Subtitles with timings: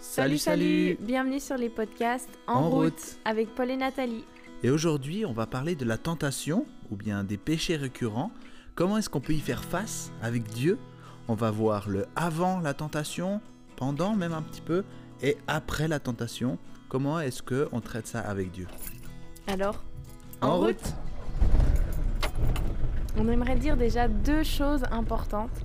[0.00, 3.18] Salut, salut Bienvenue sur les podcasts En, En route, route.
[3.24, 4.24] avec Paul et Nathalie.
[4.62, 8.30] Et aujourd'hui, on va parler de la tentation ou bien des péchés récurrents.
[8.74, 10.78] Comment est-ce qu'on peut y faire face avec Dieu?
[11.28, 13.40] On va voir le avant la tentation,
[13.76, 14.84] pendant même un petit peu,
[15.22, 16.58] et après la tentation.
[16.88, 18.66] Comment est-ce que on traite ça avec Dieu?
[19.46, 19.82] Alors,
[20.40, 20.94] En route.
[23.16, 25.60] on aimerait dire déjà deux choses importantes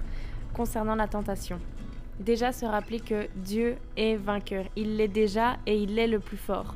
[0.54, 1.60] concernant la tentation.
[2.20, 4.66] Déjà se rappeler que Dieu est vainqueur.
[4.76, 6.76] Il l'est déjà et il est le plus fort.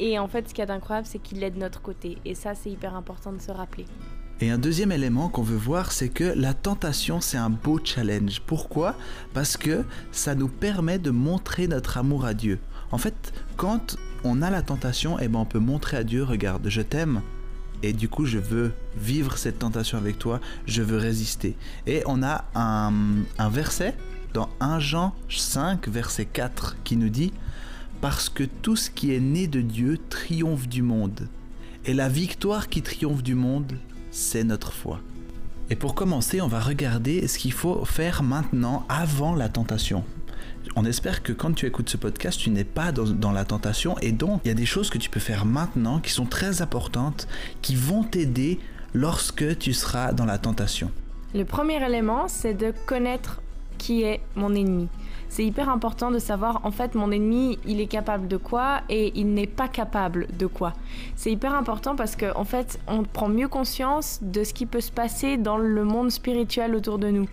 [0.00, 2.18] Et en fait, ce qu'il y a d'incroyable, c'est qu'il est de notre côté.
[2.24, 3.86] Et ça, c'est hyper important de se rappeler.
[4.40, 8.42] Et un deuxième élément qu'on veut voir, c'est que la tentation, c'est un beau challenge.
[8.44, 8.96] Pourquoi?
[9.32, 12.58] Parce que ça nous permet de montrer notre amour à Dieu.
[12.90, 16.68] En fait, quand on a la tentation, eh ben, on peut montrer à Dieu, regarde,
[16.68, 17.22] je t'aime.
[17.82, 21.56] Et du coup, je veux vivre cette tentation avec toi, je veux résister.
[21.86, 22.92] Et on a un,
[23.38, 23.94] un verset
[24.36, 27.32] dans 1 Jean 5, verset 4, qui nous dit
[28.02, 31.26] Parce que tout ce qui est né de Dieu triomphe du monde.
[31.86, 33.78] Et la victoire qui triomphe du monde,
[34.10, 35.00] c'est notre foi.
[35.70, 40.04] Et pour commencer, on va regarder ce qu'il faut faire maintenant avant la tentation.
[40.76, 43.96] On espère que quand tu écoutes ce podcast, tu n'es pas dans, dans la tentation
[44.02, 46.60] et donc il y a des choses que tu peux faire maintenant qui sont très
[46.60, 47.26] importantes,
[47.62, 48.60] qui vont t'aider
[48.92, 50.90] lorsque tu seras dans la tentation.
[51.34, 53.40] Le premier élément, c'est de connaître
[53.78, 54.88] qui est mon ennemi.
[55.28, 59.12] C'est hyper important de savoir en fait mon ennemi, il est capable de quoi et
[59.16, 60.72] il n'est pas capable de quoi.
[61.16, 64.80] C'est hyper important parce que en fait, on prend mieux conscience de ce qui peut
[64.80, 67.28] se passer dans le monde spirituel autour de nous.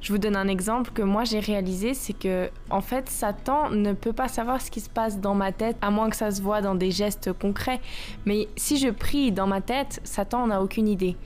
[0.00, 3.92] Je vous donne un exemple que moi j'ai réalisé, c'est que en fait Satan ne
[3.92, 6.40] peut pas savoir ce qui se passe dans ma tête à moins que ça se
[6.40, 7.80] voit dans des gestes concrets.
[8.24, 11.16] Mais si je prie dans ma tête, Satan n'a aucune idée.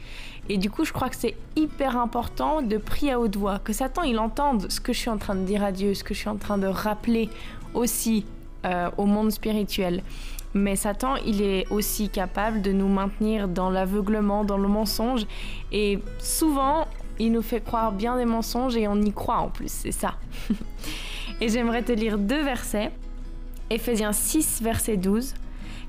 [0.49, 3.73] Et du coup, je crois que c'est hyper important de prier à haute voix, que
[3.73, 6.13] Satan il entende ce que je suis en train de dire à Dieu, ce que
[6.13, 7.31] je suis en train de rappeler
[7.73, 8.27] aussi
[8.67, 10.03] euh, au monde spirituel.
[10.53, 15.27] Mais Satan, il est aussi capable de nous maintenir dans l'aveuglement, dans le mensonge.
[15.73, 16.87] Et souvent,
[17.19, 20.15] il nous fait croire bien des mensonges et on y croit en plus, c'est ça.
[21.41, 22.91] et j'aimerais te lire deux versets.
[23.71, 25.35] Éphésiens 6, verset 12.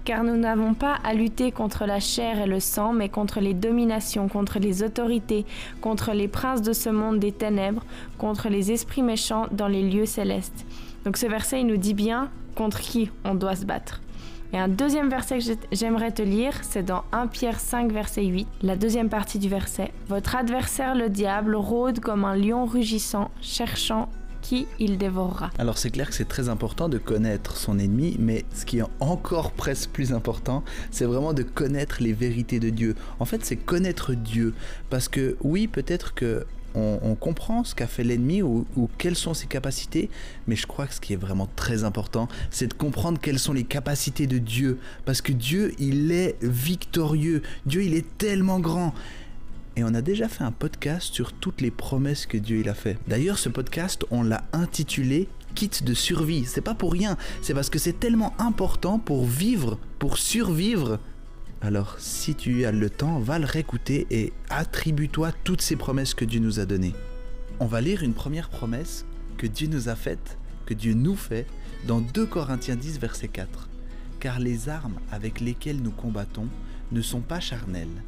[0.05, 3.55] Car nous n'avons pas à lutter contre la chair et le sang, mais contre les
[3.55, 5.45] dominations, contre les autorités,
[5.81, 7.83] contre les princes de ce monde des ténèbres,
[8.19, 10.65] contre les esprits méchants dans les lieux célestes.
[11.05, 14.01] Donc ce verset, il nous dit bien contre qui on doit se battre.
[14.53, 18.23] Et un deuxième verset que j'ai- j'aimerais te lire, c'est dans 1 Pierre 5, verset
[18.25, 19.91] 8, la deuxième partie du verset.
[20.07, 24.09] Votre adversaire, le diable, rôde comme un lion rugissant, cherchant
[24.41, 25.49] qui il dévorera.
[25.57, 28.83] Alors c'est clair que c'est très important de connaître son ennemi, mais ce qui est
[28.99, 32.95] encore presque plus important, c'est vraiment de connaître les vérités de Dieu.
[33.19, 34.53] En fait, c'est connaître Dieu.
[34.91, 39.33] Parce que oui, peut-être que on, comprend ce qu'a fait l'ennemi ou, ou quelles sont
[39.33, 40.09] ses capacités,
[40.47, 43.53] mais je crois que ce qui est vraiment très important, c'est de comprendre quelles sont
[43.53, 44.79] les capacités de Dieu.
[45.05, 47.41] Parce que Dieu, il est victorieux.
[47.65, 48.93] Dieu, il est tellement grand.
[49.77, 52.73] Et on a déjà fait un podcast sur toutes les promesses que Dieu il a
[52.73, 52.97] fait.
[53.07, 56.45] D'ailleurs, ce podcast, on l'a intitulé Kit de survie.
[56.45, 60.99] C'est pas pour rien, c'est parce que c'est tellement important pour vivre, pour survivre.
[61.61, 66.25] Alors, si tu as le temps, va le réécouter et attribue-toi toutes ces promesses que
[66.25, 66.93] Dieu nous a données.
[67.59, 69.05] On va lire une première promesse
[69.37, 71.47] que Dieu nous a faite, que Dieu nous fait,
[71.87, 73.69] dans 2 Corinthiens 10, verset 4.
[74.19, 76.47] Car les armes avec lesquelles nous combattons
[76.91, 78.03] ne sont pas charnelles,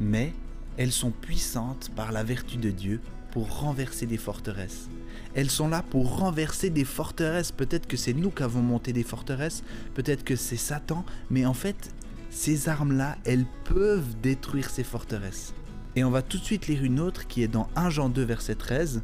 [0.00, 0.32] mais
[0.76, 4.88] elles sont puissantes par la vertu de Dieu pour renverser des forteresses.
[5.34, 7.50] Elles sont là pour renverser des forteresses.
[7.50, 9.62] Peut-être que c'est nous qui avons monté des forteresses,
[9.94, 11.90] peut-être que c'est Satan, mais en fait,
[12.34, 15.54] ces armes-là, elles peuvent détruire ces forteresses.
[15.94, 18.22] Et on va tout de suite lire une autre qui est dans 1 Jean 2,
[18.22, 19.02] verset 13,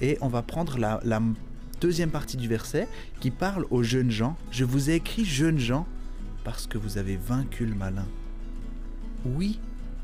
[0.00, 1.20] et on va prendre la, la
[1.82, 2.88] deuxième partie du verset
[3.20, 4.36] qui parle aux jeunes gens.
[4.50, 5.86] Je vous ai écrit jeunes gens
[6.42, 8.06] parce que vous avez vaincu le malin.
[9.26, 9.60] Oui,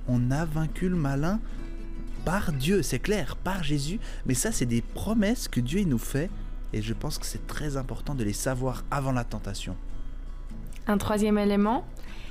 [0.07, 1.41] on a vaincu le malin
[2.27, 6.31] par Dieu, c'est clair, par Jésus, mais ça c'est des promesses que Dieu nous fait
[6.75, 9.77] et je pense que c'est très important de les savoir avant la tentation.
[10.87, 11.87] Un troisième élément,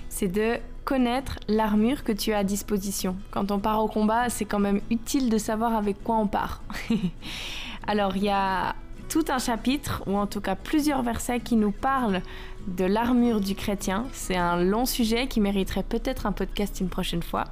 [0.10, 3.16] c'est de connaître l'armure que tu as à disposition.
[3.32, 6.64] Quand on part au combat, c'est quand même utile de savoir avec quoi on part.
[7.88, 8.76] Alors, il y a
[9.08, 12.22] tout un chapitre, ou en tout cas plusieurs versets qui nous parlent
[12.68, 14.06] de l'armure du chrétien.
[14.14, 17.46] C'est un long sujet qui mériterait peut-être un podcast une prochaine fois.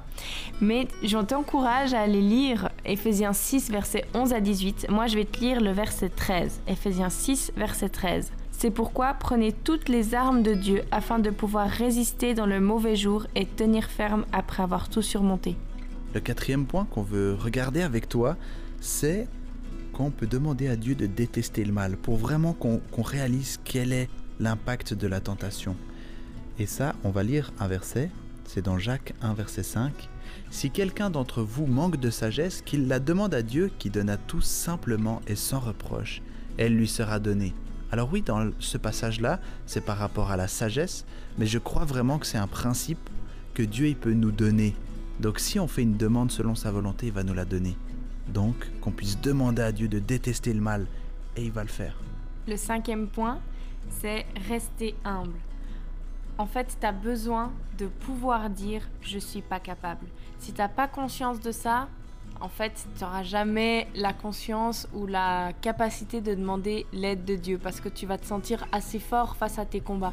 [0.60, 4.86] Mais je t'encourage à aller lire Ephésiens 6, versets 11 à 18.
[4.90, 6.60] Moi, je vais te lire le verset 13.
[6.68, 8.30] Ephésiens 6, verset 13.
[8.60, 12.96] C'est pourquoi prenez toutes les armes de Dieu afin de pouvoir résister dans le mauvais
[12.96, 15.54] jour et tenir ferme après avoir tout surmonté.
[16.12, 18.36] Le quatrième point qu'on veut regarder avec toi,
[18.80, 19.28] c'est
[19.92, 23.92] quand on peut demander à Dieu de détester le mal, pour vraiment qu'on réalise quel
[23.92, 24.08] est
[24.40, 25.76] l'impact de la tentation.
[26.58, 28.10] Et ça, on va lire un verset,
[28.44, 29.92] c'est dans Jacques 1, verset 5.
[30.50, 34.16] Si quelqu'un d'entre vous manque de sagesse, qu'il la demande à Dieu qui donne à
[34.16, 36.22] tous simplement et sans reproche,
[36.56, 37.54] elle lui sera donnée.
[37.90, 41.06] Alors oui, dans ce passage-là, c'est par rapport à la sagesse,
[41.38, 43.10] mais je crois vraiment que c'est un principe
[43.54, 44.76] que Dieu il peut nous donner.
[45.20, 47.76] Donc si on fait une demande selon sa volonté, il va nous la donner.
[48.28, 50.86] Donc qu'on puisse demander à Dieu de détester le mal,
[51.36, 51.96] et il va le faire.
[52.46, 53.40] Le cinquième point,
[53.88, 55.38] c'est rester humble.
[56.36, 60.06] En fait, tu as besoin de pouvoir dire je suis pas capable.
[60.38, 61.88] Si tu n'as pas conscience de ça,
[62.40, 67.58] en fait, tu n'auras jamais la conscience ou la capacité de demander l'aide de Dieu
[67.58, 70.12] parce que tu vas te sentir assez fort face à tes combats.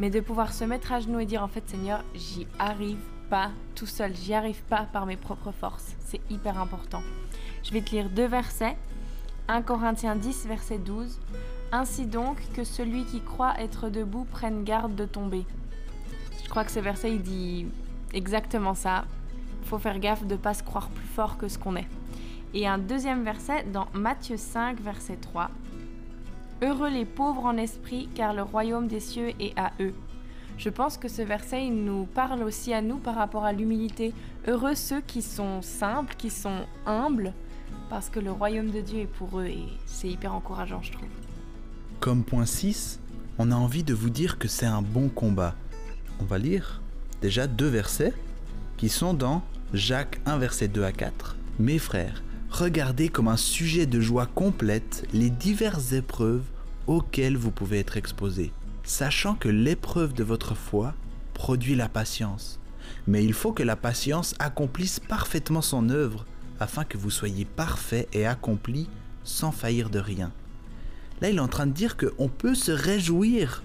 [0.00, 2.98] Mais de pouvoir se mettre à genoux et dire en fait Seigneur, j'y arrive
[3.30, 5.94] pas tout seul, j'y arrive pas par mes propres forces.
[6.00, 7.02] C'est hyper important.
[7.62, 8.76] Je vais te lire deux versets.
[9.48, 11.18] 1 Corinthiens 10, verset 12.
[11.72, 15.44] Ainsi donc que celui qui croit être debout prenne garde de tomber.
[16.44, 17.66] Je crois que ce verset il dit
[18.12, 19.04] exactement ça
[19.64, 21.88] faut faire gaffe de ne pas se croire plus fort que ce qu'on est.
[22.54, 25.50] Et un deuxième verset dans Matthieu 5, verset 3.
[26.62, 29.94] Heureux les pauvres en esprit, car le royaume des cieux est à eux.
[30.58, 34.12] Je pense que ce verset, il nous parle aussi à nous par rapport à l'humilité.
[34.46, 37.32] Heureux ceux qui sont simples, qui sont humbles,
[37.88, 41.08] parce que le royaume de Dieu est pour eux et c'est hyper encourageant, je trouve.
[42.00, 43.00] Comme point 6,
[43.38, 45.54] on a envie de vous dire que c'est un bon combat.
[46.20, 46.80] On va lire
[47.20, 48.14] déjà deux versets
[48.76, 49.42] qui sont dans
[49.72, 51.36] Jacques 1 verset 2 à 4.
[51.58, 56.44] Mes frères, regardez comme un sujet de joie complète les diverses épreuves
[56.86, 58.52] auxquelles vous pouvez être exposés,
[58.82, 60.92] sachant que l'épreuve de votre foi
[61.32, 62.60] produit la patience.
[63.06, 66.26] Mais il faut que la patience accomplisse parfaitement son œuvre,
[66.60, 68.90] afin que vous soyez parfait et accompli
[69.24, 70.32] sans faillir de rien.
[71.22, 73.62] Là, il est en train de dire qu'on peut se réjouir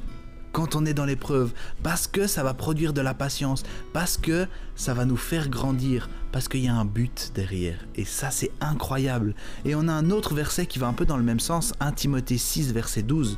[0.57, 3.61] quand on est dans l'épreuve, parce que ça va produire de la patience,
[3.93, 7.77] parce que ça va nous faire grandir, parce qu'il y a un but derrière.
[7.93, 9.35] Et ça, c'est incroyable.
[9.65, 11.91] Et on a un autre verset qui va un peu dans le même sens, 1
[11.91, 13.37] Timothée 6, verset 12.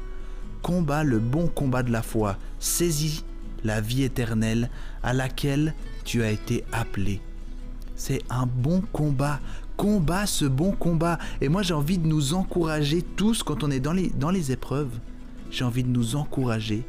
[0.62, 3.26] Combat le bon combat de la foi, saisis
[3.66, 4.70] la vie éternelle
[5.04, 5.76] à laquelle
[6.06, 7.20] tu as été appelé.
[7.98, 9.42] C'est un bon combat.
[9.76, 11.20] Combat ce bon combat.
[11.42, 14.54] Et moi, j'ai envie de nous encourager tous quand on est dans les, dans les
[14.54, 15.02] épreuves.
[15.52, 16.86] J'ai envie de nous encourager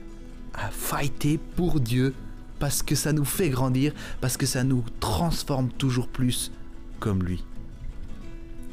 [0.55, 2.14] à fighter pour Dieu
[2.58, 6.52] parce que ça nous fait grandir, parce que ça nous transforme toujours plus
[7.00, 7.43] comme lui.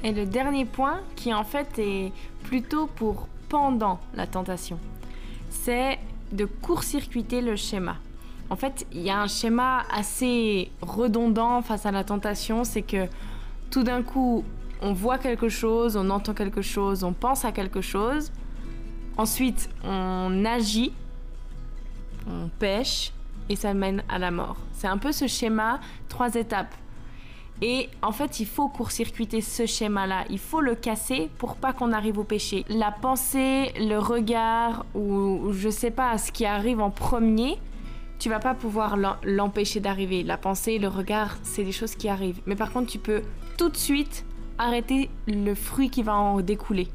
[0.04, 2.12] Et le dernier point, qui en fait est
[2.44, 4.78] plutôt pour pendant la tentation,
[5.50, 5.98] c'est
[6.32, 7.96] de court-circuiter le schéma.
[8.50, 13.08] En fait, il y a un schéma assez redondant face à la tentation, c'est que
[13.72, 14.44] tout d'un coup,
[14.82, 18.32] on voit quelque chose, on entend quelque chose, on pense à quelque chose,
[19.18, 20.94] ensuite on agit
[22.28, 23.12] on pêche
[23.50, 24.58] et ça mène à la mort.
[24.74, 25.80] C'est un peu ce schéma,
[26.10, 26.74] trois étapes.
[27.62, 30.26] Et en fait, il faut court-circuiter ce schéma-là.
[30.30, 32.66] Il faut le casser pour pas qu'on arrive au péché.
[32.70, 37.58] La pensée, le regard ou je sais pas ce qui arrive en premier,
[38.20, 40.24] tu vas pas pouvoir l'empêcher d'arriver.
[40.24, 42.42] La pensée, le regard, c'est des choses qui arrivent.
[42.46, 43.24] Mais par contre, tu peux
[43.58, 44.24] tout de suite
[44.60, 46.88] arrêter le fruit qui va en découler.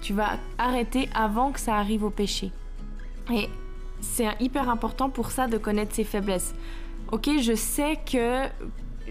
[0.00, 2.52] Tu vas arrêter avant que ça arrive au péché.
[3.32, 3.48] Et
[4.00, 6.54] c'est hyper important pour ça de connaître ses faiblesses.
[7.10, 8.44] Ok, je sais que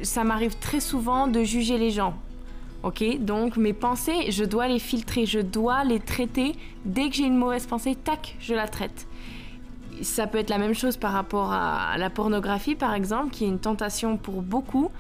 [0.04, 2.16] ça m'arrive très souvent de juger les gens.
[2.84, 6.54] Ok, donc mes pensées, je dois les filtrer, je dois les traiter.
[6.86, 9.08] Dès que j'ai une mauvaise pensée, tac, je la traite.
[10.04, 13.48] Ça peut être la même chose par rapport à la pornographie, par exemple, qui est
[13.48, 14.92] une tentation pour beaucoup.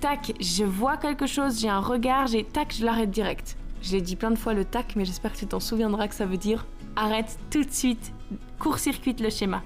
[0.00, 3.56] Tac, je vois quelque chose, j'ai un regard, j'ai tac, je l'arrête direct.
[3.82, 6.14] Je l'ai dit plein de fois le tac, mais j'espère que tu t'en souviendras que
[6.14, 6.64] ça veut dire
[6.96, 8.12] arrête tout de suite,
[8.58, 9.62] court-circuite le schéma.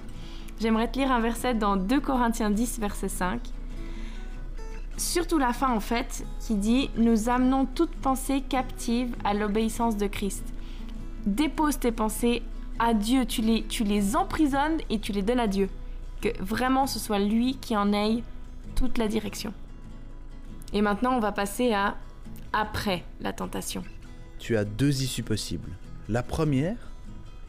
[0.59, 3.41] J'aimerais te lire un verset dans 2 Corinthiens 10, verset 5.
[4.97, 10.07] Surtout la fin en fait, qui dit Nous amenons toute pensée captive à l'obéissance de
[10.07, 10.45] Christ.
[11.25, 12.41] Dépose tes pensées
[12.79, 15.69] à Dieu, tu les, tu les emprisonnes et tu les donnes à Dieu.
[16.21, 18.23] Que vraiment ce soit lui qui en aille
[18.75, 19.53] toute la direction.
[20.71, 21.95] Et maintenant on va passer à
[22.53, 23.83] après la tentation.
[24.39, 25.71] Tu as deux issues possibles.
[26.07, 26.77] La première,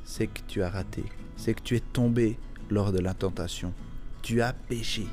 [0.06, 1.04] c'est que tu as raté,
[1.36, 2.38] c'est que tu es tombé
[2.70, 3.74] lors de la tentation.
[4.22, 5.06] Tu as péché.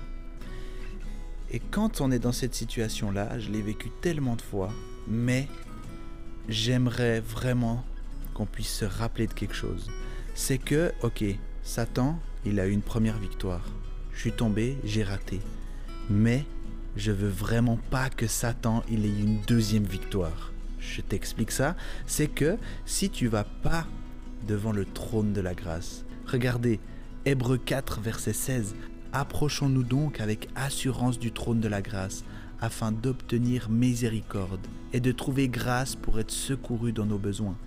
[1.52, 4.72] Et quand on est dans cette situation-là, je l'ai vécu tellement de fois,
[5.08, 5.48] mais
[6.48, 7.84] j'aimerais vraiment
[8.34, 9.90] qu'on puisse se rappeler de quelque chose.
[10.36, 11.24] C'est que, ok,
[11.64, 13.66] Satan, il a eu une première victoire.
[14.14, 15.42] Je suis tombé, j'ai raté.
[16.10, 16.46] Mais
[16.96, 20.52] je veux vraiment pas que Satan, il ait une deuxième victoire.
[20.80, 23.88] je t'explique ça, c'est que si tu vas pas
[24.48, 26.80] devant le trône de la grâce, regardez,
[27.26, 28.76] Hébreu 4, verset 16,
[29.14, 32.24] approchons-nous donc avec assurance du trône de la grâce,
[32.64, 37.58] afin d'obtenir miséricorde et de trouver grâce pour être secouru dans nos besoins.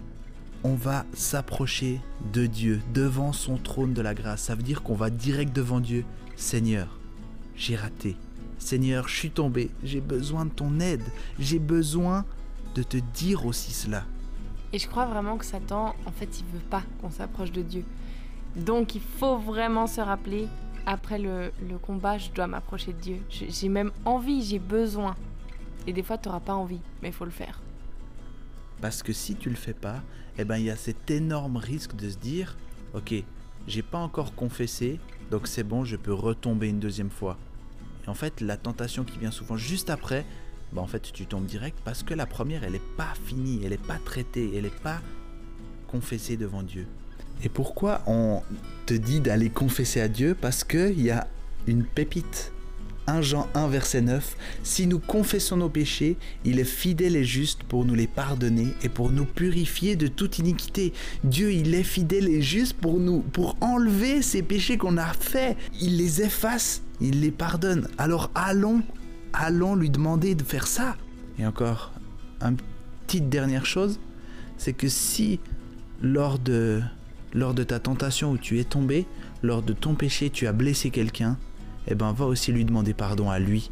[0.64, 2.00] On va s'approcher
[2.32, 4.44] de Dieu devant son trône de la grâce.
[4.44, 6.04] Ça veut dire qu'on va direct devant Dieu.
[6.34, 6.98] Seigneur,
[7.54, 8.16] j'ai raté.
[8.58, 9.70] Seigneur, je suis tombé.
[9.84, 11.04] J'ai besoin de ton aide.
[11.38, 12.24] J'ai besoin
[12.74, 14.04] de te dire aussi cela.
[14.72, 17.84] Et je crois vraiment que Satan, en fait, il veut pas qu'on s'approche de Dieu.
[18.56, 20.48] Donc il faut vraiment se rappeler,
[20.86, 21.50] après le,
[21.82, 23.18] combat, je dois m'approcher de Dieu.
[23.28, 25.16] J'ai même envie, j'ai besoin.
[25.86, 27.60] Et des fois, tu n'auras pas envie, mais il faut le faire.
[28.80, 30.02] Parce que si tu le fais pas,
[30.38, 32.56] eh ben il y a cet énorme risque de se dire,
[32.94, 33.14] ok,
[33.66, 37.36] j'ai pas encore confessé, donc c'est bon, je peux retomber une deuxième fois.
[38.04, 40.24] Et en fait, la tentation qui vient souvent juste après,
[40.72, 43.70] bah en fait, tu tombes direct parce que la première, elle n'est pas finie, elle
[43.70, 45.00] n'est pas traitée, elle n'est pas
[45.88, 46.86] confessée devant Dieu.
[47.42, 48.42] Et pourquoi on
[48.86, 50.36] te dit d'aller confesser à Dieu?
[50.38, 51.26] Parce qu'il y a
[51.66, 52.52] une pépite.
[53.08, 57.62] 1 Jean 1 verset 9, Si nous confessons nos péchés, il est fidèle et juste
[57.62, 60.92] pour nous les pardonner et pour nous purifier de toute iniquité.
[61.22, 65.56] Dieu, il est fidèle et juste pour nous, pour enlever ces péchés qu'on a faits.
[65.80, 67.88] Il les efface, il les pardonne.
[67.96, 68.82] Alors allons,
[69.36, 70.96] allons lui demander de faire ça.
[71.38, 71.92] Et encore,
[72.40, 72.56] une
[73.06, 74.00] petite dernière chose,
[74.56, 75.38] c'est que si
[76.02, 76.82] lors de
[77.34, 79.06] lors de ta tentation où tu es tombé,
[79.42, 81.36] lors de ton péché tu as blessé quelqu'un,
[81.86, 83.70] eh ben va aussi lui demander pardon à lui.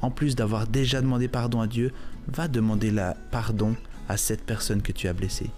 [0.00, 1.92] En plus d'avoir déjà demandé pardon à Dieu,
[2.28, 3.76] va demander la pardon
[4.08, 5.50] à cette personne que tu as blessée.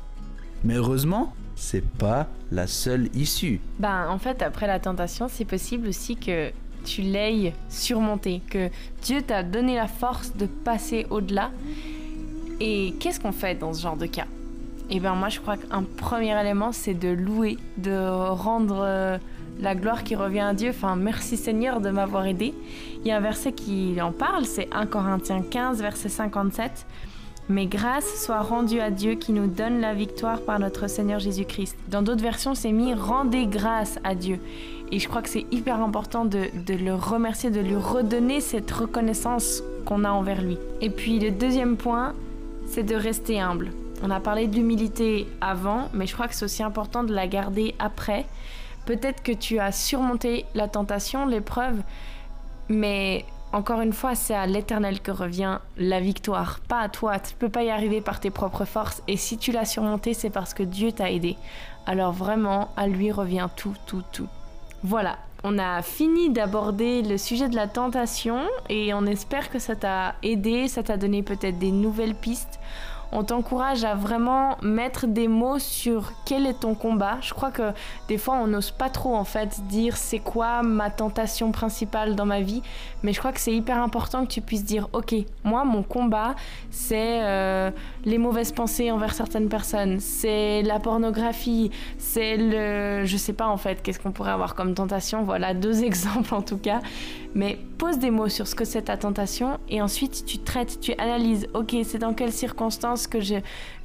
[0.64, 3.61] Mais heureusement, c'est pas la seule issue.
[3.78, 6.50] Ben en fait après la tentation, c'est possible aussi que
[6.85, 8.69] tu l'aies surmonté, que
[9.03, 11.50] Dieu t'a donné la force de passer au-delà.
[12.61, 14.26] Et qu'est-ce qu'on fait dans ce genre de cas?
[14.91, 19.19] Eh bien moi je crois qu'un premier élément c'est de louer, de rendre euh,
[19.61, 20.71] la gloire qui revient à Dieu.
[20.71, 22.55] Enfin merci Seigneur de m'avoir aidé.
[23.00, 26.87] Il y a un verset qui en parle, c'est 1 Corinthiens 15 verset 57.
[27.49, 31.76] Mais grâce soit rendue à Dieu qui nous donne la victoire par notre Seigneur Jésus-Christ.
[31.88, 34.41] Dans d'autres versions, c'est mis rendez grâce à Dieu.
[34.94, 39.60] Et je crois que c'est hyper important de, le remercier, de lui redonner cette reconnaissance
[39.84, 40.56] qu'on a envers lui.
[40.80, 42.14] Et puis le deuxième point,
[42.68, 43.72] c'est de rester humble.
[44.04, 47.26] On a parlé de l'humilité avant, mais je crois que c'est aussi important de la
[47.26, 48.24] garder après.
[48.86, 51.82] Peut-être que tu as surmonté la tentation, l'épreuve,
[52.68, 57.18] mais encore une fois, c'est à l'Éternel que revient la victoire, pas à toi.
[57.18, 59.02] Tu ne peux pas y arriver par tes propres forces.
[59.08, 61.36] Et si tu l'as surmonté, c'est parce que Dieu t'a aidé.
[61.84, 64.28] Alors vraiment, à lui revient tout, tout, tout.
[64.87, 69.75] Voilà, on a fini d'aborder le sujet de la tentation et on espère que ça
[69.75, 72.61] t'a aidé, ça t'a donné peut-être des nouvelles pistes
[73.14, 77.18] on t'encourage à vraiment mettre des mots sur quel est ton combat.
[77.21, 77.73] Je crois que
[78.09, 82.26] des fois on n'ose pas trop en fait dire c'est quoi ma tentation principale dans
[82.26, 82.61] ma vie,
[83.02, 86.35] mais je crois que c'est hyper important que tu puisses dire ok, moi mon combat
[86.71, 87.71] c'est euh,
[88.04, 93.56] les mauvaises pensées envers certaines personnes, c'est la pornographie, c'est le je sais pas en
[93.56, 95.23] fait qu'est-ce qu'on pourrait avoir comme tentation.
[95.23, 96.80] Voilà deux exemples en tout cas,
[97.35, 100.93] mais pose des mots sur ce que c'est ta tentation et ensuite tu traites, tu
[100.95, 103.37] analyses ok c'est dans quelles circonstances que, je,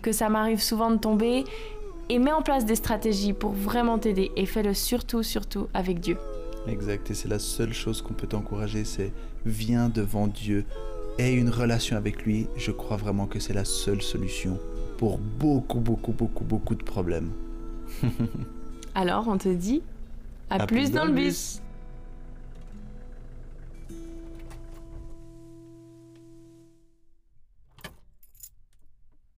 [0.02, 1.46] que ça m'arrive souvent de tomber.
[2.12, 4.32] Et mets en place des stratégies pour vraiment t'aider.
[4.36, 6.18] Et fais-le surtout, surtout avec Dieu.
[6.68, 7.12] Exact.
[7.12, 9.14] Et c'est la seule chose qu'on peut t'encourager, c'est
[9.46, 10.66] viens devant Dieu.
[11.20, 12.48] Aie une relation avec lui.
[12.58, 14.58] Je crois vraiment que c'est la seule solution
[14.98, 17.32] pour beaucoup, beaucoup, beaucoup, beaucoup de problèmes.
[18.96, 19.84] Alors, on te dit
[20.50, 21.62] à, plus, dans, le bus.